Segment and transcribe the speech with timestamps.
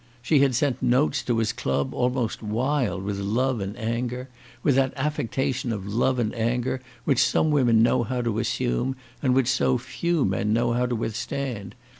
[0.23, 4.29] She had sent notes to his club almost wild with love and anger,
[4.63, 9.35] with that affectation of love and anger which some women know how to assume, and
[9.35, 11.75] which so few men know how to withstand.